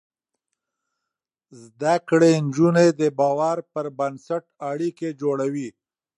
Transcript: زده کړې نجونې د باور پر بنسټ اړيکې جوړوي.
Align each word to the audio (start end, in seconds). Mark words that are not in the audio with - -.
زده 1.61 1.95
کړې 2.09 2.31
نجونې 2.45 2.87
د 3.01 3.01
باور 3.19 3.57
پر 3.71 3.85
بنسټ 3.97 4.43
اړيکې 4.71 5.09
جوړوي. 5.21 5.69